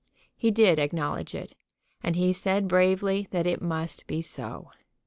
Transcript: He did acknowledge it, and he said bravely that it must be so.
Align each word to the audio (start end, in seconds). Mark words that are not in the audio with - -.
He 0.35 0.49
did 0.49 0.79
acknowledge 0.79 1.35
it, 1.35 1.53
and 2.01 2.15
he 2.15 2.33
said 2.33 2.67
bravely 2.67 3.27
that 3.29 3.45
it 3.45 3.61
must 3.61 4.07
be 4.07 4.23
so. 4.23 4.71